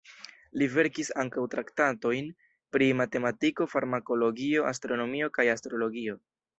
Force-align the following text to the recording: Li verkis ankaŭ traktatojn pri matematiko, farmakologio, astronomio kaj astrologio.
Li 0.61 0.67
verkis 0.75 1.11
ankaŭ 1.23 1.43
traktatojn 1.55 2.33
pri 2.77 2.89
matematiko, 3.05 3.71
farmakologio, 3.77 4.69
astronomio 4.75 5.33
kaj 5.39 5.51
astrologio. 5.57 6.23